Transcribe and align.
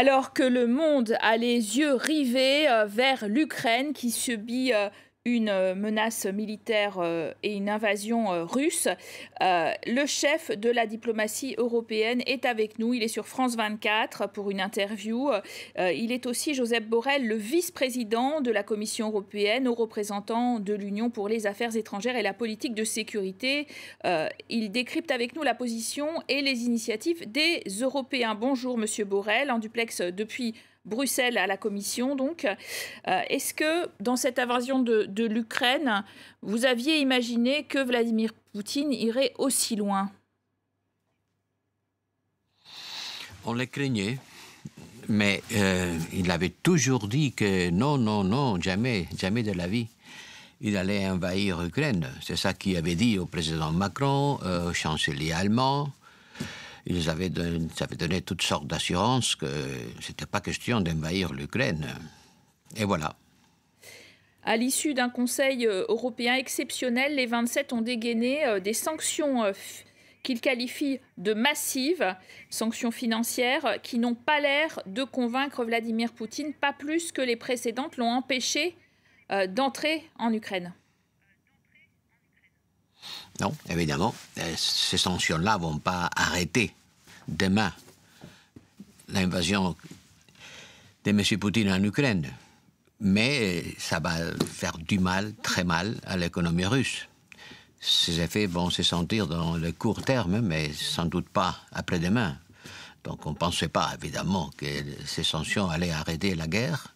Alors 0.00 0.32
que 0.32 0.44
le 0.44 0.68
monde 0.68 1.16
a 1.22 1.36
les 1.36 1.76
yeux 1.76 1.92
rivés 1.92 2.68
euh, 2.68 2.84
vers 2.84 3.26
l'Ukraine 3.26 3.92
qui 3.92 4.12
subit 4.12 4.72
euh, 4.72 4.90
une 5.24 5.48
euh, 5.48 5.74
menace 5.74 6.26
militaire 6.26 6.98
euh, 6.98 7.32
et 7.42 7.54
une 7.54 7.68
invasion 7.68 8.32
euh, 8.32 8.44
russe. 8.44 8.88
le 9.40 10.06
chef 10.06 10.50
de 10.50 10.70
la 10.70 10.86
diplomatie 10.86 11.54
européenne 11.58 12.22
est 12.26 12.44
avec 12.44 12.78
nous. 12.78 12.94
Il 12.94 13.02
est 13.02 13.08
sur 13.08 13.26
France 13.26 13.56
24 13.56 14.30
pour 14.32 14.50
une 14.50 14.60
interview. 14.60 15.30
il 15.76 16.12
est 16.12 16.26
aussi 16.26 16.54
Joseph 16.54 16.86
Borrell, 16.86 17.26
le 17.26 17.36
vice-président 17.36 18.40
de 18.40 18.50
la 18.50 18.62
Commission 18.62 19.08
européenne, 19.08 19.68
au 19.68 19.74
représentant 19.74 20.58
de 20.60 20.74
l'Union 20.74 21.10
pour 21.10 21.28
les 21.28 21.46
affaires 21.46 21.76
étrangères 21.76 22.16
et 22.16 22.22
la 22.22 22.34
politique 22.34 22.74
de 22.74 22.84
sécurité. 22.84 23.66
il 24.48 24.70
décrypte 24.70 25.10
avec 25.10 25.34
nous 25.36 25.42
la 25.42 25.54
position 25.54 26.08
et 26.28 26.42
les 26.42 26.64
initiatives 26.64 27.30
des 27.30 27.62
Européens. 27.80 28.34
Bonjour, 28.34 28.78
Monsieur 28.78 29.04
Borrell, 29.04 29.50
en 29.50 29.58
duplex 29.58 30.00
depuis 30.00 30.54
Bruxelles 30.84 31.38
à 31.38 31.46
la 31.46 31.56
Commission. 31.56 32.16
Donc, 32.16 32.44
euh, 32.44 33.20
est-ce 33.28 33.54
que 33.54 33.88
dans 34.00 34.16
cette 34.16 34.38
invasion 34.38 34.78
de, 34.80 35.24
l'Ukraine, 35.24 36.04
vous 36.42 36.64
aviez 36.64 36.98
imaginé 36.98 37.64
que 37.64 37.84
Vladimir 37.84 38.32
Poutine 38.52 38.92
irait 38.92 39.32
aussi 39.38 39.76
loin? 39.76 40.10
On 43.44 43.52
le 43.52 43.66
craignait. 43.66 44.18
Mais 45.10 45.42
euh, 45.54 45.98
il 46.12 46.30
avait 46.30 46.50
toujours 46.50 47.08
dit 47.08 47.32
que 47.32 47.70
non, 47.70 47.96
non, 47.96 48.24
non, 48.24 48.60
jamais, 48.60 49.08
jamais 49.16 49.42
de 49.42 49.52
la 49.52 49.66
vie 49.66 49.88
il 50.60 50.76
allait 50.76 51.08
envahir 51.08 51.62
l'Ukraine. 51.62 52.08
C'est 52.20 52.36
ça 52.36 52.52
qu'il 52.52 52.76
avait 52.76 52.96
dit 52.96 53.16
au 53.16 53.26
président 53.26 53.70
Macron, 53.70 54.40
au 54.42 54.72
chancelier 54.72 55.30
allemand, 55.30 55.92
ils 56.88 57.10
avaient 57.10 57.28
donné, 57.28 57.68
ça 57.76 57.84
avait 57.84 57.96
donné 57.96 58.22
toutes 58.22 58.42
sortes 58.42 58.66
d'assurances 58.66 59.36
que 59.36 59.46
ce 60.00 60.08
n'était 60.08 60.26
pas 60.26 60.40
question 60.40 60.80
d'envahir 60.80 61.34
l'Ukraine. 61.34 61.86
Et 62.76 62.84
voilà. 62.84 63.14
À 64.42 64.56
l'issue 64.56 64.94
d'un 64.94 65.10
Conseil 65.10 65.66
euh, 65.66 65.84
européen 65.88 66.34
exceptionnel, 66.34 67.16
les 67.16 67.26
27 67.26 67.74
ont 67.74 67.82
dégainé 67.82 68.46
euh, 68.46 68.60
des 68.60 68.72
sanctions 68.72 69.44
euh, 69.44 69.52
qu'ils 70.22 70.40
qualifient 70.40 71.00
de 71.18 71.34
massives, 71.34 72.16
sanctions 72.48 72.90
financières, 72.90 73.76
qui 73.82 73.98
n'ont 73.98 74.14
pas 74.14 74.40
l'air 74.40 74.80
de 74.86 75.04
convaincre 75.04 75.66
Vladimir 75.66 76.12
Poutine, 76.14 76.54
pas 76.54 76.72
plus 76.72 77.12
que 77.12 77.20
les 77.20 77.36
précédentes 77.36 77.96
l'ont 77.98 78.10
empêché 78.10 78.76
d'entrer 79.48 80.08
en 80.18 80.32
Ukraine. 80.32 80.72
Non, 83.40 83.54
évidemment, 83.68 84.14
ces 84.56 84.96
sanctions-là 84.96 85.58
ne 85.58 85.62
vont 85.62 85.78
pas 85.78 86.08
arrêter 86.16 86.72
demain 87.28 87.72
l'invasion 89.08 89.76
de 91.04 91.10
M. 91.10 91.22
Poutine 91.38 91.70
en 91.70 91.82
Ukraine. 91.82 92.28
Mais 93.00 93.64
ça 93.78 94.00
va 94.00 94.16
faire 94.44 94.76
du 94.76 94.98
mal, 94.98 95.32
très 95.42 95.64
mal, 95.64 95.96
à 96.04 96.16
l'économie 96.16 96.66
russe. 96.66 97.06
Ces 97.80 98.20
effets 98.20 98.46
vont 98.46 98.70
se 98.70 98.82
sentir 98.82 99.28
dans 99.28 99.56
le 99.56 99.70
court 99.70 100.02
terme, 100.02 100.40
mais 100.40 100.72
sans 100.72 101.04
doute 101.04 101.28
pas 101.28 101.60
après-demain. 101.72 102.36
Donc 103.04 103.24
on 103.24 103.30
ne 103.30 103.36
pensait 103.36 103.68
pas, 103.68 103.94
évidemment, 104.00 104.50
que 104.56 104.66
ces 105.06 105.22
sanctions 105.22 105.70
allaient 105.70 105.92
arrêter 105.92 106.34
la 106.34 106.48
guerre. 106.48 106.94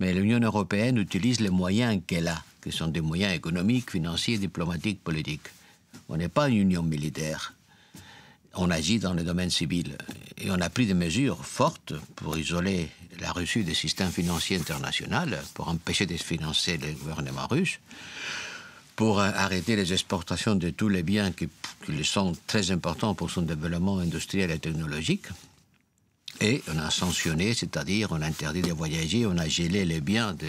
Mais 0.00 0.14
l'Union 0.14 0.40
européenne 0.40 0.96
utilise 0.96 1.40
les 1.40 1.50
moyens 1.50 2.00
qu'elle 2.06 2.28
a, 2.28 2.42
qui 2.62 2.72
sont 2.72 2.88
des 2.88 3.02
moyens 3.02 3.34
économiques, 3.34 3.90
financiers, 3.90 4.38
diplomatiques, 4.38 5.04
politiques. 5.04 5.48
On 6.08 6.16
n'est 6.16 6.28
pas 6.28 6.48
une 6.48 6.56
union 6.56 6.82
militaire. 6.82 7.52
On 8.56 8.70
agit 8.70 8.98
dans 8.98 9.14
le 9.14 9.22
domaine 9.22 9.50
civil. 9.50 9.96
Et 10.38 10.50
on 10.50 10.60
a 10.60 10.70
pris 10.70 10.86
des 10.86 10.94
mesures 10.94 11.44
fortes 11.44 11.94
pour 12.16 12.36
isoler 12.38 12.88
la 13.20 13.32
Russie 13.32 13.64
des 13.64 13.74
systèmes 13.74 14.10
financiers 14.10 14.58
internationaux, 14.58 15.36
pour 15.54 15.68
empêcher 15.68 16.06
de 16.06 16.16
financer 16.16 16.76
le 16.76 16.92
gouvernement 16.92 17.46
russe, 17.46 17.78
pour 18.96 19.20
arrêter 19.20 19.76
les 19.76 19.92
exportations 19.92 20.54
de 20.54 20.70
tous 20.70 20.88
les 20.88 21.02
biens 21.02 21.32
qui, 21.32 21.48
qui 21.84 22.04
sont 22.04 22.36
très 22.46 22.70
importants 22.70 23.14
pour 23.14 23.30
son 23.30 23.42
développement 23.42 23.98
industriel 23.98 24.50
et 24.50 24.58
technologique. 24.58 25.26
Et 26.40 26.62
on 26.68 26.78
a 26.78 26.90
sanctionné, 26.90 27.54
c'est-à-dire 27.54 28.08
on 28.10 28.20
a 28.20 28.26
interdit 28.26 28.62
de 28.62 28.72
voyager, 28.72 29.26
on 29.26 29.38
a 29.38 29.48
gelé 29.48 29.84
les 29.84 30.00
biens 30.00 30.34
de 30.34 30.48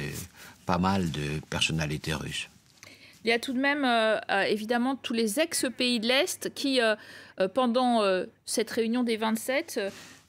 pas 0.65 0.79
mal 0.79 1.11
de 1.11 1.39
personnalités 1.49 2.13
russes. 2.13 2.49
Il 3.25 3.29
y 3.29 3.31
a 3.31 3.39
tout 3.39 3.53
de 3.53 3.59
même, 3.59 3.83
euh, 3.83 4.19
euh, 4.29 4.43
évidemment, 4.43 4.95
tous 4.95 5.13
les 5.13 5.39
ex-pays 5.39 5.99
de 5.99 6.07
l'Est 6.07 6.53
qui, 6.53 6.79
euh, 6.79 6.95
pendant 7.55 8.03
cette 8.45 8.69
réunion 8.69 9.01
des 9.03 9.17
27, 9.17 9.81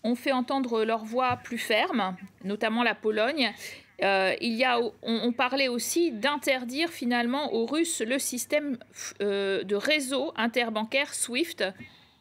ont 0.03 0.15
fait 0.15 0.33
entendre 0.33 0.83
leur 0.83 1.05
voix 1.05 1.37
plus 1.37 1.59
ferme, 1.59 2.17
notamment 2.43 2.83
la 2.83 2.95
Pologne. 2.95 3.53
il 4.01 4.55
y 4.55 4.65
a, 4.65 4.81
on, 5.03 5.33
parlait 5.33 5.69
aussi 5.69 6.11
d'interdire 6.11 6.89
finalement 6.89 7.53
aux 7.53 7.67
Russes 7.67 8.01
le 8.01 8.19
système 8.19 8.79
de 9.21 9.75
réseau 9.75 10.33
interbancaire 10.37 11.15
SWIFT. 11.15 11.65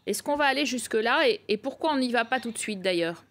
Est-ce 0.05 0.21
qu'on 0.21 0.35
va 0.35 0.45
aller 0.45 0.65
jusque-là 0.65 1.23
et 1.47 1.57
pourquoi 1.57 1.93
on 1.93 1.97
n'y 1.97 2.11
va 2.11 2.25
pas 2.25 2.39
tout 2.39 2.51
de 2.51 2.57
suite 2.57 2.81
d'ailleurs? 2.81 3.23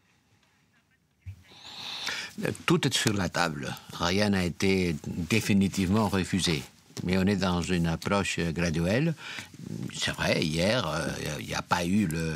Tout 2.66 2.86
est 2.86 2.94
sur 2.94 3.12
la 3.12 3.28
table. 3.28 3.72
Rien 3.92 4.30
n'a 4.30 4.44
été 4.44 4.96
définitivement 5.06 6.08
refusé 6.08 6.62
mais 7.02 7.18
on 7.18 7.26
est 7.26 7.36
dans 7.36 7.62
une 7.62 7.86
approche 7.86 8.38
graduelle. 8.38 9.14
C'est 9.94 10.12
vrai, 10.12 10.42
hier, 10.44 10.86
il 11.40 11.46
n'y 11.46 11.54
a 11.54 11.62
pas 11.62 11.84
eu 11.84 12.06
le 12.06 12.34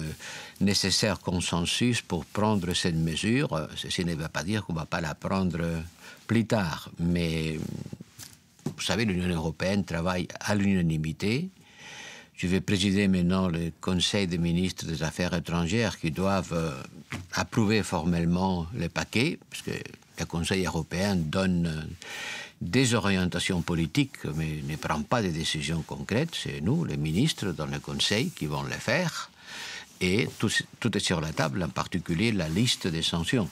nécessaire 0.61 1.21
consensus 1.21 2.03
pour 2.03 2.25
prendre 2.25 2.75
cette 2.75 2.97
mesure. 2.97 3.69
Ceci 3.77 4.05
ne 4.05 4.15
veut 4.15 4.29
pas 4.29 4.43
dire 4.43 4.65
qu'on 4.65 4.73
ne 4.73 4.79
va 4.79 4.87
pas 4.87 5.01
la 5.01 5.15
prendre 5.15 5.61
plus 6.27 6.47
tard, 6.47 6.91
mais 6.99 7.59
vous 8.77 8.83
savez, 8.83 9.05
l'Union 9.05 9.35
européenne 9.35 9.85
travaille 9.85 10.29
à 10.41 10.55
l'unanimité. 10.55 11.49
Je 12.37 12.47
vais 12.47 12.61
présider 12.61 13.09
maintenant 13.09 13.49
le 13.49 13.73
Conseil 13.81 14.29
des 14.29 14.39
ministres 14.39 14.87
des 14.87 15.03
Affaires 15.03 15.35
étrangères 15.35 15.99
qui 15.99 16.13
doivent 16.13 16.53
euh, 16.53 16.71
approuver 17.33 17.83
formellement 17.83 18.67
le 18.75 18.89
paquet, 18.89 19.39
puisque 19.51 19.73
le 20.19 20.25
Conseil 20.27 20.65
européen 20.65 21.17
donne 21.17 21.89
des 22.61 22.95
orientations 22.95 23.63
politiques, 23.63 24.25
mais 24.35 24.63
ne 24.67 24.77
prend 24.77 25.03
pas 25.03 25.23
des 25.23 25.31
décisions 25.31 25.83
concrètes. 25.83 26.35
C'est 26.35 26.61
nous, 26.61 26.85
les 26.85 26.97
ministres, 26.97 27.53
dans 27.53 27.67
le 27.67 27.79
Conseil, 27.79 28.31
qui 28.31 28.47
vont 28.47 28.63
le 28.63 28.73
faire. 28.73 29.31
Et 30.01 30.29
tout, 30.39 30.51
tout 30.81 30.97
est 30.97 31.01
sur 31.01 31.21
la 31.21 31.33
table, 31.33 31.63
en 31.63 31.69
particulier 31.69 32.33
la 32.33 32.49
liste 32.49 32.87
des 32.87 33.03
sanctions. 33.03 33.49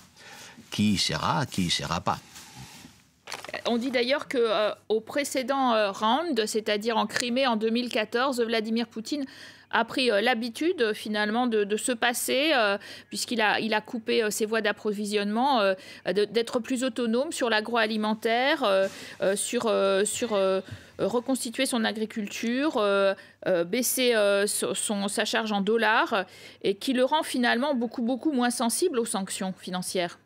Qui 0.70 0.98
sera, 0.98 1.46
qui 1.46 1.66
ne 1.66 1.70
sera 1.70 2.00
pas. 2.00 2.18
On 3.68 3.78
dit 3.78 3.90
d'ailleurs 3.90 4.28
que 4.28 4.38
euh, 4.38 4.70
au 4.88 5.00
précédent 5.00 5.72
euh, 5.72 5.90
round, 5.90 6.46
c'est-à-dire 6.46 6.96
en 6.96 7.06
Crimée 7.06 7.46
en 7.46 7.56
2014, 7.56 8.40
Vladimir 8.42 8.86
Poutine 8.86 9.24
a 9.70 9.84
pris 9.84 10.10
euh, 10.10 10.20
l'habitude 10.20 10.92
finalement 10.92 11.46
de, 11.46 11.76
se 11.76 11.92
passer, 11.92 12.52
puisqu'il 13.08 13.40
a, 13.42 13.80
coupé 13.80 14.30
ses 14.30 14.46
voies 14.46 14.60
d'approvisionnement, 14.60 15.60
d'être 16.06 16.60
plus 16.60 16.84
autonome 16.84 17.32
sur 17.32 17.50
l'agroalimentaire, 17.50 18.88
sur, 19.34 19.64
reconstituer 20.98 21.66
son 21.66 21.84
agriculture, 21.84 22.82
baisser 23.66 24.14
sa 24.46 25.24
charge 25.24 25.52
en 25.52 25.60
dollars, 25.60 26.24
et 26.62 26.76
qui 26.76 26.92
le 26.92 27.04
rend 27.04 27.22
finalement 27.22 27.74
beaucoup, 27.74 28.02
beaucoup 28.02 28.32
moins 28.32 28.50
sensible 28.50 28.98
aux 28.98 29.04
sanctions 29.04 29.52
financières. 29.52 30.18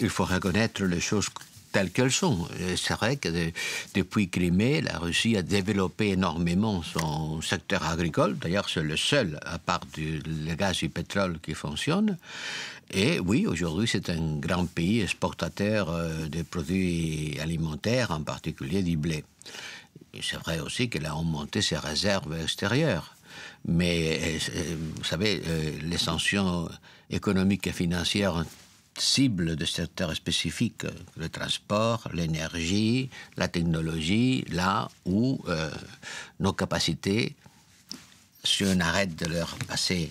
Il 0.00 0.08
faut 0.08 0.24
reconnaître 0.24 0.84
les 0.84 1.00
choses 1.00 1.28
telles 1.72 1.90
qu'elles 1.90 2.12
sont. 2.12 2.46
C'est 2.76 2.94
vrai 2.94 3.16
que 3.16 3.28
depuis 3.94 4.28
Crimée, 4.28 4.80
la 4.80 4.98
Russie 4.98 5.36
a 5.36 5.42
développé 5.42 6.10
énormément 6.10 6.82
son 6.82 7.42
secteur 7.42 7.84
agricole. 7.84 8.38
D'ailleurs, 8.38 8.68
c'est 8.68 8.82
le 8.82 8.96
seul, 8.96 9.40
à 9.44 9.58
part 9.58 9.80
du, 9.92 10.20
le 10.20 10.54
gaz 10.54 10.78
et 10.82 10.86
le 10.86 10.92
pétrole, 10.92 11.40
qui 11.40 11.54
fonctionne. 11.54 12.16
Et 12.92 13.18
oui, 13.18 13.46
aujourd'hui, 13.46 13.88
c'est 13.88 14.08
un 14.08 14.36
grand 14.36 14.66
pays 14.66 15.00
exportateur 15.00 15.90
euh, 15.90 16.28
de 16.28 16.42
produits 16.42 17.36
alimentaires, 17.40 18.12
en 18.12 18.22
particulier 18.22 18.82
du 18.82 18.96
blé. 18.96 19.24
C'est 20.22 20.36
vrai 20.36 20.60
aussi 20.60 20.88
qu'elle 20.88 21.06
a 21.06 21.16
augmenté 21.16 21.60
ses 21.60 21.78
réserves 21.78 22.38
extérieures. 22.40 23.16
Mais, 23.66 24.38
euh, 24.54 24.76
vous 24.96 25.04
savez, 25.04 25.42
euh, 25.44 25.72
les 25.82 25.98
sanctions 25.98 26.68
économiques 27.10 27.66
et 27.66 27.72
financières 27.72 28.44
cibles 28.98 29.56
de 29.56 29.64
secteurs 29.64 30.14
spécifiques, 30.14 30.86
le 31.16 31.28
transport, 31.28 32.08
l'énergie, 32.12 33.10
la 33.36 33.48
technologie, 33.48 34.44
là 34.50 34.88
où 35.04 35.40
euh, 35.48 35.70
nos 36.40 36.52
capacités, 36.52 37.34
si 38.44 38.64
on 38.64 38.78
arrête 38.80 39.16
de 39.16 39.26
leur 39.26 39.54
passer, 39.66 40.10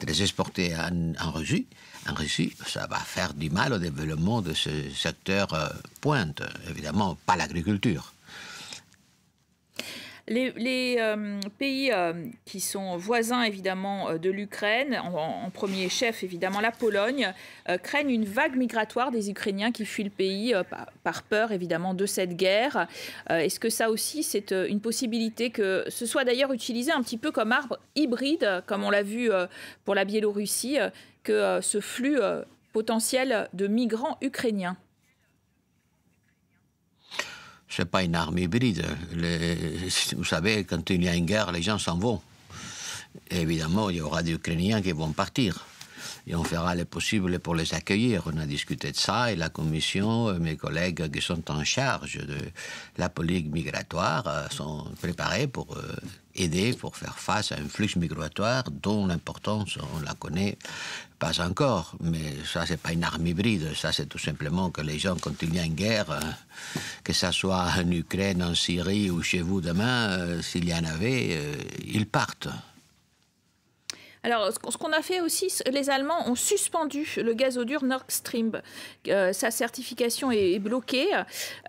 de 0.00 0.06
les 0.06 0.22
exporter 0.22 0.74
en, 0.76 1.30
Russie, 1.30 1.66
en 2.08 2.14
Russie, 2.14 2.52
ça 2.66 2.86
va 2.86 2.98
faire 2.98 3.34
du 3.34 3.50
mal 3.50 3.72
au 3.72 3.78
développement 3.78 4.42
de 4.42 4.52
ce 4.52 4.90
secteur 4.90 5.54
euh, 5.54 5.68
pointe. 6.00 6.42
Évidemment, 6.68 7.16
pas 7.26 7.36
l'agriculture. 7.36 8.12
Les, 10.28 10.96
euh, 11.00 11.40
pays 11.58 11.90
euh, 11.90 12.12
qui 12.44 12.60
sont 12.60 12.96
voisins 12.96 13.42
évidemment 13.42 14.10
euh, 14.10 14.18
de 14.18 14.30
l'Ukraine, 14.30 14.96
en, 15.02 15.50
premier 15.50 15.88
chef 15.88 16.22
évidemment 16.22 16.60
la 16.60 16.70
Pologne, 16.70 17.32
craignent 17.82 18.10
une 18.10 18.24
vague 18.24 18.56
migratoire 18.56 19.10
des 19.10 19.30
Ukrainiens 19.30 19.72
qui 19.72 19.84
fuient 19.84 20.04
le 20.04 20.10
pays 20.10 20.54
par, 21.02 21.22
peur 21.24 21.52
évidemment 21.52 21.94
de 21.94 22.06
cette 22.06 22.36
guerre. 22.36 22.88
Est-ce 23.28 23.60
que 23.60 23.68
ça 23.68 23.90
aussi 23.90 24.22
c'est 24.22 24.52
une 24.52 24.80
possibilité 24.80 25.50
que 25.50 25.84
ce 25.88 26.06
soit 26.06 26.24
d'ailleurs 26.24 26.52
utilisé 26.52 26.90
un 26.90 27.02
petit 27.02 27.18
peu 27.18 27.30
comme 27.30 27.52
arbre 27.52 27.78
hybride, 27.94 28.62
comme 28.66 28.82
on 28.82 28.90
l'a 28.90 29.02
vu 29.02 29.30
pour 29.84 29.94
la 29.94 30.04
Biélorussie, 30.04 30.78
que 31.22 31.60
ce 31.60 31.80
flux 31.80 32.18
potentiel 32.72 33.48
de 33.52 33.66
migrants 33.66 34.16
ukrainiens? 34.22 34.76
N'est 37.78 37.84
pas 37.86 38.02
une 38.02 38.14
arme 38.14 38.38
hybride. 38.38 38.84
vous 40.16 40.24
savez, 40.24 40.64
quand 40.64 40.90
il 40.90 41.04
y 41.04 41.08
a 41.08 41.14
une 41.14 41.26
guerre, 41.26 41.52
les 41.52 41.62
gens 41.62 41.78
s'en 41.78 41.98
vont. 41.98 42.20
évidemment, 43.30 43.90
il 43.90 43.96
y 43.96 44.00
aura 44.00 44.22
des 44.22 44.32
Ukrainiens 44.32 44.82
qui 44.82 44.92
vont 44.92 45.12
partir. 45.12 45.64
Et 46.26 46.36
on 46.36 46.44
fera 46.44 46.74
le 46.74 46.84
possible 46.84 47.38
pour 47.40 47.54
les 47.56 47.74
accueillir. 47.74 48.22
On 48.26 48.38
a 48.38 48.46
discuté 48.46 48.92
de 48.92 48.96
ça 48.96 49.32
et 49.32 49.36
la 49.36 49.48
commission, 49.48 50.28
euh, 50.28 50.38
mes 50.38 50.56
collègues 50.56 51.10
qui 51.10 51.20
sont 51.20 51.50
en 51.50 51.64
charge 51.64 52.18
de 52.18 52.38
la 52.96 53.08
politique 53.08 53.50
migratoire 53.50 54.24
euh, 54.28 54.46
sont 54.50 54.86
préparés 55.00 55.48
pour 55.48 55.76
euh, 55.76 55.82
aider, 56.36 56.74
pour 56.74 56.96
faire 56.96 57.18
face 57.18 57.50
à 57.50 57.56
un 57.56 57.68
flux 57.68 57.96
migratoire 57.96 58.64
dont 58.70 59.06
l'importance, 59.06 59.78
on 59.96 60.00
la 60.00 60.14
connaît 60.14 60.56
pas 61.18 61.40
encore, 61.40 61.94
mais 62.00 62.34
ça, 62.44 62.66
c'est 62.66 62.80
pas 62.80 62.92
une 62.92 63.04
arme 63.04 63.26
hybride. 63.26 63.74
Ça, 63.76 63.92
c'est 63.92 64.06
tout 64.06 64.18
simplement 64.18 64.70
que 64.70 64.80
les 64.80 64.98
gens, 64.98 65.16
quand 65.20 65.40
il 65.42 65.54
y 65.54 65.58
a 65.58 65.64
une 65.64 65.74
guerre, 65.74 66.18
que 67.04 67.12
ça 67.12 67.30
soit 67.30 67.64
en 67.78 67.90
Ukraine, 67.92 68.42
en 68.42 68.56
Syrie 68.56 69.08
ou 69.08 69.22
chez 69.22 69.40
vous 69.40 69.60
demain, 69.60 70.42
s'il 70.42 70.68
y 70.68 70.74
en 70.74 70.82
avait, 70.82 71.38
ils 71.86 72.06
partent. 72.06 72.48
Alors, 74.24 74.52
ce 74.52 74.76
qu'on 74.76 74.92
a 74.92 75.02
fait 75.02 75.20
aussi, 75.20 75.48
les 75.70 75.90
Allemands 75.90 76.28
ont 76.28 76.36
suspendu 76.36 77.08
le 77.16 77.34
gazodur 77.34 77.82
Nord 77.82 78.04
Stream. 78.06 78.62
Euh, 79.08 79.32
sa 79.32 79.50
certification 79.50 80.30
est, 80.30 80.60
bloquée. 80.60 81.08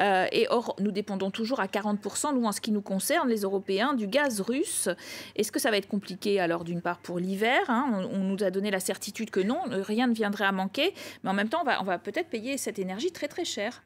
Euh, 0.01 0.27
et 0.31 0.45
or, 0.51 0.75
nous 0.79 0.91
dépendons 0.91 1.31
toujours 1.31 1.59
à 1.59 1.65
40%, 1.65 2.35
nous, 2.35 2.45
en 2.45 2.51
ce 2.51 2.61
qui 2.61 2.71
nous 2.71 2.81
concerne, 2.81 3.27
les 3.27 3.41
Européens, 3.41 3.93
du 3.93 4.05
gaz 4.05 4.39
russe. 4.39 4.87
Est-ce 5.35 5.51
que 5.51 5.59
ça 5.59 5.71
va 5.71 5.77
être 5.77 5.87
compliqué, 5.87 6.39
alors, 6.39 6.63
d'une 6.63 6.81
part, 6.81 6.99
pour 6.99 7.17
l'hiver 7.17 7.61
hein, 7.69 8.07
on, 8.11 8.19
nous 8.19 8.43
a 8.43 8.51
donné 8.51 8.69
la 8.69 8.79
certitude 8.79 9.31
que 9.31 9.39
non, 9.39 9.59
rien 9.67 10.05
ne 10.05 10.13
viendrait 10.13 10.45
à 10.45 10.51
manquer. 10.51 10.93
Mais 11.23 11.31
en 11.31 11.33
même 11.33 11.49
temps, 11.49 11.61
on 11.61 11.65
va, 11.65 11.81
on 11.81 11.85
va 11.85 11.97
peut-être 11.97 12.29
payer 12.29 12.59
cette 12.59 12.77
énergie 12.77 13.11
très, 13.11 13.27
très 13.27 13.45
cher. 13.45 13.81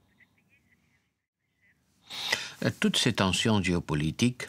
Euh, 2.65 2.69
toutes 2.81 2.97
ces 2.97 3.13
tensions 3.13 3.61
géopolitiques 3.63 4.47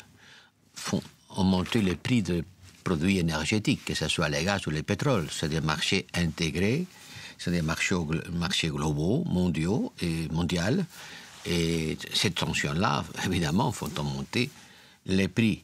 font, 0.74 1.02
ont 1.36 1.44
monté 1.44 1.82
les 1.82 1.94
prix 1.94 2.22
de 2.22 2.42
produits 2.88 3.19
énergétiques, 3.19 3.85
que 3.85 3.94
ce 3.94 4.08
soit 4.08 4.31
les 4.31 4.44
gaz 4.44 4.67
ou 4.67 4.70
le 4.70 4.82
pétrole. 4.82 5.26
C'est 5.31 5.50
des 5.50 5.61
marchés 5.61 6.06
intégrés, 6.14 6.87
c'est 7.37 7.50
des 7.50 7.61
marchés, 7.61 7.96
marchés 8.32 8.69
globaux, 8.69 9.25
mondiaux 9.26 9.93
et 10.00 10.26
mondiaux. 10.31 10.81
Et 11.44 11.99
ces 12.14 12.31
tensions-là, 12.31 13.05
évidemment, 13.26 13.73
font 13.73 13.90
monter 14.02 14.49
les 15.05 15.29
prix 15.29 15.62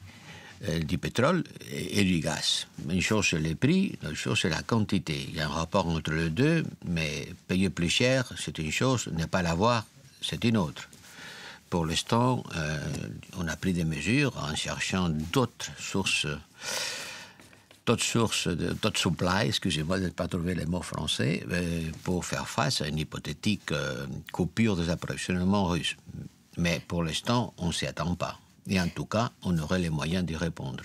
euh, 0.69 0.81
du 0.81 0.99
pétrole 0.99 1.45
et, 1.71 2.05
du 2.05 2.21
gaz. 2.21 2.67
Une 2.91 3.01
chose, 3.01 3.27
c'est 3.31 3.41
les 3.41 3.55
prix, 3.55 3.99
une 4.03 4.15
chose, 4.15 4.39
c'est 4.43 4.51
la 4.51 4.63
quantité. 4.63 5.27
Il 5.29 5.37
y 5.37 5.41
a 5.41 5.47
un 5.47 5.57
rapport 5.63 5.87
entre 5.89 6.13
les 6.13 6.29
deux, 6.29 6.63
mais 6.87 7.27
payer 7.49 7.71
plus 7.71 7.89
cher, 7.89 8.31
c'est 8.39 8.59
une 8.59 8.71
chose, 8.71 9.09
ne 9.13 9.25
pas 9.25 9.41
l'avoir, 9.41 9.87
c'est 10.21 10.45
une 10.45 10.59
autre. 10.59 10.89
Pour 11.71 11.87
l'instant, 11.87 12.45
euh, 12.57 12.79
on 13.39 13.49
a 13.49 13.57
pris 13.57 13.73
des 13.73 13.85
mesures 13.85 14.35
en 14.37 14.55
cherchant 14.55 15.09
d'autres 15.09 15.71
sources 15.79 16.27
d'autres 17.87 18.05
sources, 18.05 18.49
d'autres 18.49 18.99
supply, 18.99 19.47
excusez-moi 19.47 19.99
de 19.99 20.05
ne 20.05 20.11
pas 20.11 20.29
trouver 20.29 20.55
les 20.55 20.67
mots 20.67 20.83
français, 20.83 21.45
euh, 21.51 21.83
pour 22.03 22.25
faire 22.25 22.49
face 22.49 22.81
à 22.81 22.89
une 22.89 22.99
hypothétique 22.99 23.73
euh, 23.73 24.07
coupure 24.33 24.77
des 24.77 24.91
approvisionnements 24.91 25.67
russes. 25.67 25.97
Mais 26.57 26.81
pour 26.87 27.03
l'instant, 27.03 27.53
on 27.59 27.69
ne 27.69 27.73
s'y 27.73 27.87
attend 27.87 28.15
pas. 28.15 28.39
Et 28.69 28.81
en 28.81 28.89
tout 28.89 29.05
cas, 29.05 29.31
on 29.43 29.57
aurait 29.59 29.81
les 29.81 29.91
moyens 29.91 30.25
d'y 30.25 30.37
répondre. 30.37 30.85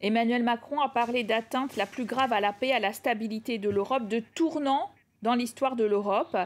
Emmanuel 0.00 0.42
Macron 0.42 0.80
a 0.80 0.88
parlé 0.88 1.24
d'atteinte 1.24 1.76
la 1.76 1.86
plus 1.86 2.04
grave 2.04 2.32
à 2.32 2.40
la 2.40 2.52
paix, 2.52 2.72
à 2.72 2.78
la 2.78 2.92
stabilité 2.92 3.58
de 3.58 3.70
l'Europe, 3.70 4.08
de 4.08 4.22
tournant 4.34 4.90
dans 5.26 5.34
l'histoire 5.34 5.74
de 5.74 5.84
l'Europe. 5.84 6.36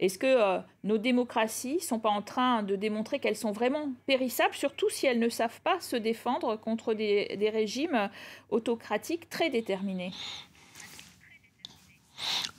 Est-ce 0.00 0.18
que 0.18 0.26
euh, 0.26 0.58
nos 0.82 0.98
démocraties 0.98 1.78
sont 1.78 2.00
pas 2.00 2.10
en 2.10 2.20
train 2.20 2.64
de 2.64 2.74
démontrer 2.74 3.20
qu'elles 3.20 3.36
sont 3.36 3.52
vraiment 3.52 3.92
périssables, 4.06 4.54
surtout 4.54 4.90
si 4.90 5.06
elles 5.06 5.20
ne 5.20 5.28
savent 5.28 5.60
pas 5.62 5.80
se 5.80 5.94
défendre 5.94 6.56
contre 6.56 6.94
des, 6.94 7.50
régimes 7.52 8.10
autocratiques 8.50 9.30
très 9.30 9.50
déterminés? 9.50 10.12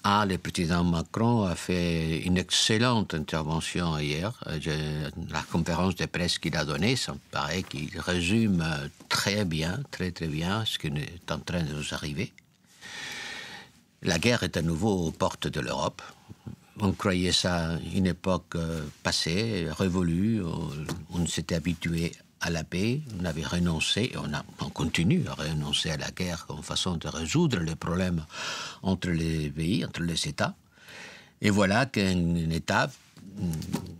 Ah, 0.06 0.26
le 0.26 0.38
président 0.38 0.84
Macron 0.84 1.44
a 1.44 1.56
fait 1.56 2.20
une 2.20 2.38
excellente 2.38 3.14
intervention 3.14 3.98
hier. 3.98 4.32
la 5.36 5.42
conférence 5.52 5.96
de 5.96 6.06
presse 6.06 6.38
qu'il 6.40 6.56
a 6.56 6.64
donnée, 6.64 6.96
ça 6.96 7.12
me 7.14 7.20
paraît 7.32 7.64
qu'il 7.64 8.00
résume 8.00 8.64
très 9.10 9.44
bien, 9.44 9.82
très 9.92 10.12
très 10.12 10.28
bien 10.28 10.64
ce 10.64 10.78
qui 10.80 10.88
est 10.88 11.32
en 11.32 11.40
train 11.40 11.64
de 11.64 11.74
nous 11.74 11.94
arriver. 11.94 12.32
La 14.02 14.20
guerre 14.20 14.44
est 14.44 14.58
à 14.58 14.62
nouveau 14.62 15.08
aux 15.08 15.12
portes 15.12 15.48
de 15.48 15.60
l'Europe. 15.60 16.02
On 16.80 16.92
croyait 16.92 17.32
ça 17.32 17.78
une 17.94 18.08
époque 18.08 18.56
euh, 18.56 18.82
passée, 19.02 19.68
révolue. 19.72 20.44
On, 21.14 21.26
s'était 21.26 21.56
habitué 21.56 22.12
à 22.42 22.50
la 22.50 22.64
paix, 22.64 23.02
on 23.20 23.26
avait 23.26 23.46
renoncé, 23.46 24.12
on, 24.18 24.30
on 24.64 24.70
continue 24.70 25.24
à 25.28 25.34
renoncer 25.34 25.90
à 25.90 25.98
la 25.98 26.12
guerre 26.12 26.46
comme 26.46 26.62
façon 26.62 26.98
de 26.98 27.08
résoudre 27.08 27.60
les 27.60 27.76
problèmes 27.76 28.26
entre 28.84 29.10
les 29.10 29.50
pays, 29.50 29.86
entre 29.86 30.02
les 30.02 30.28
États. 30.28 30.54
Et 31.42 31.50
voilà 31.50 31.86
qu'un 31.86 32.36
État 32.52 32.92
mm, 33.40 33.52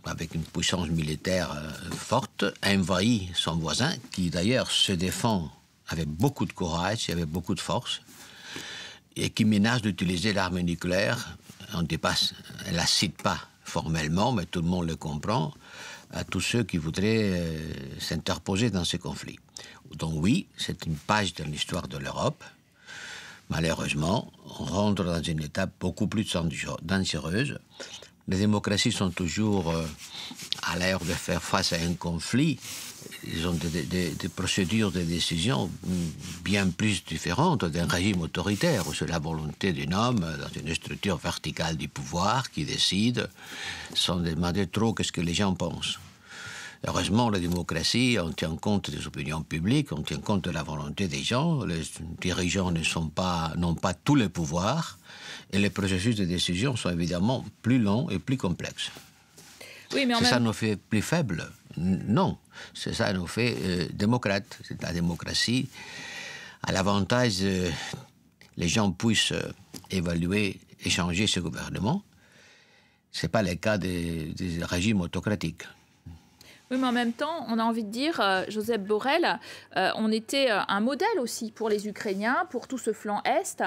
avec 0.04 0.34
une 0.34 0.42
puissance 0.44 0.88
militaire 0.88 1.50
euh, 1.52 1.90
forte 1.90 2.44
envahit 2.64 3.34
son 3.34 3.56
voisin, 3.56 3.92
qui 4.12 4.30
d'ailleurs 4.30 4.70
se 4.70 4.92
défend 4.92 5.50
avec 5.88 6.08
beaucoup 6.08 6.44
de 6.44 6.52
courage 6.52 7.08
et 7.08 7.12
avec 7.12 7.26
beaucoup 7.26 7.54
de 7.54 7.60
force 7.60 8.02
et 9.16 9.30
qui 9.30 9.44
menace 9.44 9.82
d'utiliser 9.82 10.32
l'arme 10.32 10.60
nucléaire. 10.60 11.36
On 11.74 11.82
ne 11.82 12.72
la 12.72 12.86
cite 12.86 13.20
pas 13.22 13.38
formellement, 13.64 14.32
mais 14.32 14.46
tout 14.46 14.62
le 14.62 14.68
monde 14.68 14.86
le 14.86 14.96
comprend, 14.96 15.52
à 16.12 16.24
tous 16.24 16.40
ceux 16.40 16.62
qui 16.62 16.76
voudraient 16.78 17.32
euh, 17.32 17.72
s'interposer 17.98 18.70
dans 18.70 18.84
ce 18.84 18.96
conflit. 18.96 19.38
Donc 19.94 20.14
oui, 20.16 20.46
c'est 20.56 20.86
une 20.86 20.94
page 20.94 21.34
dans 21.34 21.46
l'histoire 21.46 21.88
de 21.88 21.98
l'Europe. 21.98 22.44
Malheureusement, 23.48 24.32
on 24.44 24.64
rentre 24.64 25.04
dans 25.04 25.22
une 25.22 25.42
étape 25.42 25.70
beaucoup 25.80 26.06
plus 26.06 26.36
dangereuse. 26.82 27.58
Les 28.28 28.38
démocraties 28.38 28.92
sont 28.92 29.10
toujours 29.10 29.70
euh, 29.70 29.84
à 30.62 30.78
l'heure 30.78 31.04
de 31.04 31.12
faire 31.12 31.42
face 31.42 31.72
à 31.72 31.76
un 31.76 31.94
conflit 31.94 32.58
ils 33.24 33.46
ont 33.46 33.52
des, 33.52 34.28
procédures 34.34 34.92
de 34.92 35.02
décision 35.02 35.70
bien 36.44 36.68
plus 36.68 37.04
différentes 37.04 37.64
d'un 37.64 37.86
régime 37.86 38.22
autoritaire 38.22 38.86
où 38.86 38.94
c'est 38.94 39.06
la 39.06 39.18
volonté 39.18 39.72
d'un 39.72 39.96
homme 39.96 40.20
dans 40.20 40.60
une 40.60 40.74
structure 40.74 41.16
verticale 41.16 41.76
du 41.76 41.88
pouvoir 41.88 42.50
qui 42.50 42.64
décide 42.64 43.28
sans 43.94 44.16
demander 44.16 44.66
trop 44.66 44.94
ce 45.00 45.12
que 45.12 45.20
les 45.20 45.34
gens 45.34 45.54
pensent. 45.54 45.98
Heureusement, 46.86 47.30
la 47.30 47.40
démocratie, 47.40 48.18
on 48.20 48.32
tient 48.32 48.54
compte 48.54 48.90
des 48.90 49.06
opinions 49.06 49.42
publiques, 49.42 49.92
on 49.92 50.02
tient 50.02 50.20
compte 50.20 50.44
de 50.44 50.50
la 50.50 50.62
volonté 50.62 51.08
des 51.08 51.22
gens. 51.22 51.64
Les 51.64 51.82
dirigeants 52.20 52.70
ne 52.70 52.82
pas, 53.08 53.52
n'ont 53.56 53.74
pas 53.74 53.94
tous 53.94 54.14
les 54.14 54.28
pouvoirs 54.28 54.98
et 55.52 55.58
les 55.58 55.70
processus 55.70 56.16
de 56.16 56.24
décision 56.24 56.76
sont 56.76 56.90
évidemment 56.90 57.44
plus 57.62 57.78
longs 57.78 58.08
et 58.10 58.18
plus 58.18 58.36
complexes. 58.36 58.90
Oui, 59.94 60.06
mais 60.06 60.14
ça 60.24 60.40
nous 60.40 60.52
fait 60.52 60.76
plus 60.76 61.02
faibles? 61.02 61.48
Non, 61.76 62.38
c'est 62.74 62.94
ça 62.94 63.12
nous 63.12 63.26
fait 63.26 63.56
euh, 63.60 63.86
démocrate. 63.92 64.58
C'est 64.64 64.80
la 64.82 64.92
démocratie 64.92 65.68
à 66.62 66.72
l'avantage 66.72 67.40
que 67.40 67.70
les 68.56 68.68
gens 68.68 68.90
puissent 68.90 69.32
euh, 69.32 69.52
évaluer 69.90 70.58
et 70.84 70.90
changer 70.90 71.26
ce 71.26 71.40
gouvernement. 71.40 72.02
Ce 73.12 73.26
n'est 73.26 73.30
pas 73.30 73.42
le 73.42 73.54
cas 73.54 73.78
des, 73.78 74.34
régimes 74.62 75.00
autocratiques. 75.00 75.62
Oui, 76.70 76.78
mais 76.78 76.86
en 76.86 76.92
même 76.92 77.12
temps, 77.12 77.46
on 77.48 77.58
a 77.58 77.64
envie 77.64 77.84
de 77.84 77.90
dire, 77.90 78.20
euh, 78.20 78.44
Joseph 78.48 78.80
Borrell, 78.80 79.38
on 79.74 80.10
était 80.10 80.48
un 80.50 80.80
modèle 80.80 81.20
aussi 81.20 81.52
pour 81.52 81.68
les 81.68 81.86
Ukrainiens, 81.88 82.46
pour 82.50 82.66
tout 82.66 82.78
ce 82.78 82.92
flanc 82.92 83.22
Est. 83.24 83.62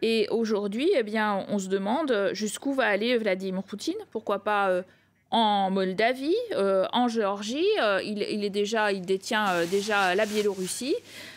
Et 0.00 0.28
aujourd'hui, 0.30 0.90
eh 0.94 1.02
bien, 1.02 1.44
on 1.48 1.58
se 1.58 1.68
demande 1.68 2.30
jusqu'où 2.32 2.72
va 2.72 2.86
aller 2.86 3.18
Vladimir 3.18 3.62
Poutine. 3.62 3.98
Pourquoi 4.10 4.44
pas 4.44 4.82
en 5.30 5.70
Moldavie, 5.70 6.34
euh, 6.52 6.86
en 6.92 7.08
Géorgie. 7.08 7.66
Euh, 7.80 8.00
il, 8.02 8.22
est 8.22 8.50
déjà, 8.50 8.92
il 8.92 9.02
détient 9.02 9.48
euh, 9.48 9.66
déjà 9.66 10.14
la 10.14 10.26
Biélorussie. 10.26 10.94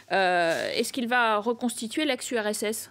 Est-ce 0.09 0.91
qu'il 0.91 1.07
va 1.07 1.37
reconstituer 1.37 2.03
l'ex-URSS 2.03 2.89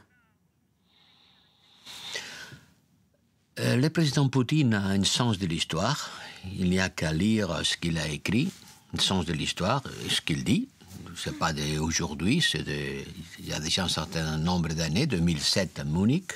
Le 3.59 3.89
président 3.89 4.27
Poutine 4.31 4.73
a 4.73 4.87
un 4.87 5.05
sens 5.05 5.39
de 5.39 5.47
l'histoire. 5.47 6.11
Il 6.59 6.71
n'y 6.71 6.81
a 6.81 6.89
qu'à 6.89 7.13
lire 7.13 7.61
ce 7.65 7.77
qu'il 7.77 7.99
a 7.99 8.09
écrit, 8.09 8.51
un 8.97 9.01
sens 9.01 9.25
de 9.27 9.33
l'histoire, 9.33 9.83
ce 10.09 10.21
qu'il 10.21 10.45
dit. 10.45 10.69
c'est 11.17 11.39
pas 11.39 11.53
d'aujourd'hui, 11.53 12.45
il 12.55 13.47
y 13.47 13.53
a 13.53 13.61
déjà 13.61 13.85
un 13.85 13.89
certain 13.89 14.37
nombre 14.39 14.69
d'années, 14.69 15.07
2007 15.07 15.81
à 15.81 15.85
Munich, 15.85 16.33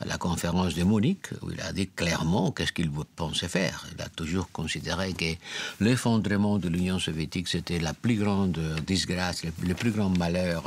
à 0.00 0.04
la 0.04 0.16
conférence 0.16 0.74
de 0.74 0.84
Munich, 0.84 1.26
où 1.42 1.50
il 1.50 1.60
a 1.60 1.72
dit 1.72 1.88
clairement 1.88 2.52
qu'est-ce 2.52 2.72
qu'il 2.72 2.90
pensait 3.16 3.48
faire. 3.48 3.86
Il 3.94 4.02
a 4.02 4.08
toujours 4.08 4.50
considéré 4.52 5.12
que 5.12 5.34
l'effondrement 5.80 6.58
de 6.58 6.68
l'Union 6.68 6.98
soviétique, 6.98 7.48
c'était 7.48 7.80
la 7.80 7.94
plus 7.94 8.16
grande 8.16 8.58
disgrâce, 8.86 9.42
le, 9.44 9.74
plus 9.74 9.90
grand 9.90 10.10
malheur, 10.10 10.62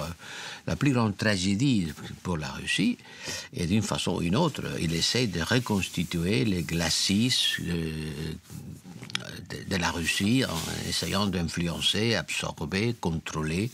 la 0.68 0.76
plus 0.76 0.92
grande 0.92 1.16
tragédie 1.16 1.88
pour 2.24 2.38
la 2.38 2.52
Russie. 2.52 2.98
Et 3.54 3.68
d'une 3.68 3.82
façon 3.82 4.16
ou 4.16 4.22
d'une 4.22 4.36
autre, 4.36 4.64
il 4.82 4.94
essaie 4.94 5.28
de 5.28 5.42
reconstituer 5.42 6.44
les 6.44 6.64
glacis 6.64 7.56
euh, 7.62 8.12
de, 9.70 9.76
la 9.78 9.92
Russie 9.92 10.44
en 10.46 10.90
essayant 10.90 11.28
d'influencer, 11.28 12.16
absorber, 12.16 12.96
contrôler 13.00 13.72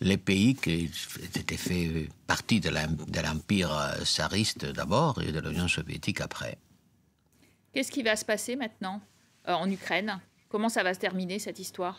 les 0.00 0.16
pays 0.16 0.54
qui 0.54 0.90
étaient 1.34 1.56
fait 1.56 2.08
partie 2.26 2.60
de 2.60 2.70
l'empire 2.70 3.72
euh, 3.72 4.04
tsariste 4.04 4.66
d'abord 4.88 5.20
et 5.20 5.32
de 5.32 5.40
l'Union 5.40 5.68
soviétique 5.68 6.20
après. 6.20 6.56
Qu'est-ce 7.72 7.92
qui 7.92 8.02
va 8.02 8.16
se 8.16 8.24
passer 8.24 8.56
maintenant 8.56 9.00
euh, 9.46 9.52
en 9.52 9.70
Ukraine? 9.70 10.20
Comment 10.48 10.70
ça 10.70 10.82
va 10.82 10.94
se 10.94 10.98
terminer 10.98 11.38
cette 11.38 11.58
histoire? 11.58 11.96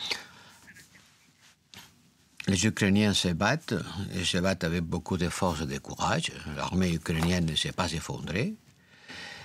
Les 2.48 2.66
Ukrainiens 2.66 3.14
se 3.14 3.28
battent, 3.28 3.76
et 4.16 4.26
se 4.26 4.40
battent 4.40 4.64
avec 4.64 4.82
beaucoup 4.82 5.18
de 5.18 5.30
force 5.30 5.62
et 5.62 5.68
de 5.68 5.78
courage. 5.78 6.32
L'armée 6.56 6.92
ukrainienne 6.92 7.46
ne 7.46 7.56
s'est 7.56 7.74
pas 7.74 7.92
effondrée, 7.92 8.56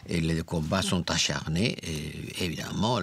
et 0.07 0.21
les 0.23 0.43
combats 0.43 0.81
sont 0.81 1.11
acharnés. 1.11 1.77
Et 1.83 2.45
évidemment, 2.45 3.01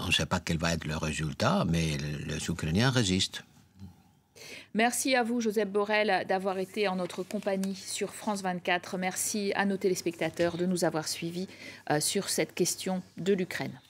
on 0.00 0.06
ne 0.06 0.12
sait 0.12 0.26
pas 0.26 0.40
quel 0.40 0.58
va 0.58 0.72
être 0.72 0.86
le 0.86 0.96
résultat, 0.96 1.64
mais 1.68 1.98
les 2.26 2.44
Ukrainiens 2.48 2.90
résistent. 2.90 3.44
Merci 4.74 5.16
à 5.16 5.24
vous, 5.24 5.40
Joseph 5.40 5.68
Borrell, 5.68 6.24
d'avoir 6.28 6.58
été 6.58 6.86
en 6.86 6.94
notre 6.94 7.24
compagnie 7.24 7.74
sur 7.74 8.14
France 8.14 8.42
24. 8.42 8.98
Merci 8.98 9.52
à 9.56 9.66
nos 9.66 9.76
téléspectateurs 9.76 10.56
de 10.56 10.64
nous 10.64 10.84
avoir 10.84 11.08
suivis 11.08 11.48
euh, 11.90 11.98
sur 11.98 12.28
cette 12.28 12.54
question 12.54 13.02
de 13.16 13.32
l'Ukraine. 13.32 13.80